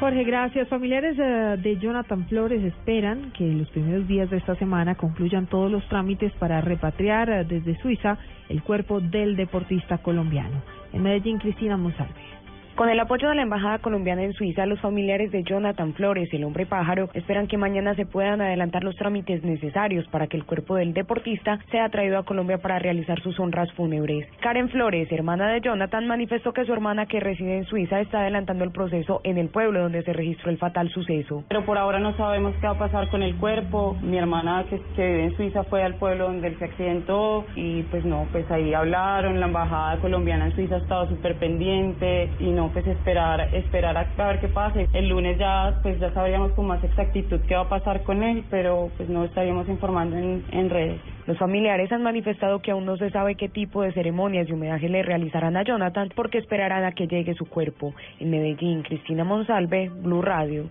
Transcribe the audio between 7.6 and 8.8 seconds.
Suiza el